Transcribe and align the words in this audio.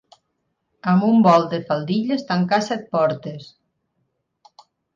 Amb 0.93 1.05
un 1.07 1.21
vol 1.27 1.45
de 1.51 1.59
faldilles 1.67 2.25
tancar 2.33 2.61
set 2.71 2.89
portes. 2.97 3.49